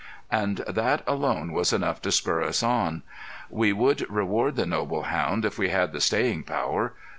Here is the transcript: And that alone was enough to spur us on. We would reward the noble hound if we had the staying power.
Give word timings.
And 0.31 0.63
that 0.67 1.03
alone 1.05 1.51
was 1.53 1.71
enough 1.71 2.01
to 2.01 2.11
spur 2.11 2.41
us 2.41 2.63
on. 2.63 3.03
We 3.51 3.71
would 3.71 4.09
reward 4.09 4.55
the 4.55 4.65
noble 4.65 5.03
hound 5.03 5.45
if 5.45 5.59
we 5.59 5.69
had 5.69 5.93
the 5.93 6.01
staying 6.01 6.41
power. 6.45 6.93